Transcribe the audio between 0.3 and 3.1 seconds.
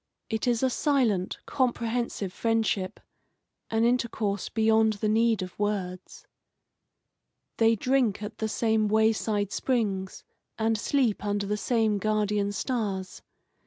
It is a silent, comprehensive friendship,